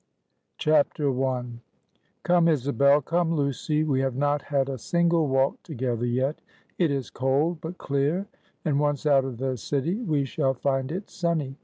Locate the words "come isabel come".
2.23-3.35